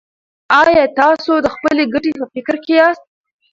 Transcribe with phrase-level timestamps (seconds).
[0.61, 3.03] ایا تاسو د خپلې ګټې په فکر کې یاست.